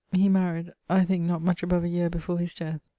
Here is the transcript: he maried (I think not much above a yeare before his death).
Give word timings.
he 0.11 0.27
maried 0.27 0.71
(I 0.89 1.05
think 1.05 1.25
not 1.25 1.43
much 1.43 1.61
above 1.61 1.83
a 1.83 1.87
yeare 1.87 2.09
before 2.09 2.39
his 2.39 2.55
death). 2.55 2.81